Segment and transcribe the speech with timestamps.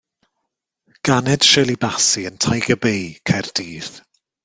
[1.07, 3.91] Ganed Shirley Bassey yn Tiger Bay, Caerdydd.